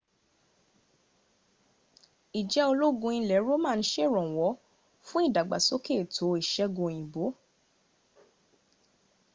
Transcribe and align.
ìjẹ́ 2.39 2.65
ológun 2.71 3.15
ilẹ̀ 3.19 3.43
roman 3.47 3.79
sèrànwọ́ 3.91 4.49
fún 5.05 5.23
ìdàgbàsóke 5.27 5.91
ètò 6.01 6.25
ìsègùn 6.41 6.85
òyìnbó 6.89 7.25